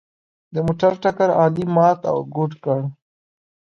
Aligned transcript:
د 0.53 0.55
موټر 0.67 0.91
ټکر 1.03 1.29
علي 1.41 1.65
مات 1.75 1.99
او 2.11 2.17
ګوډ 2.35 2.51
کړ. 2.63 2.79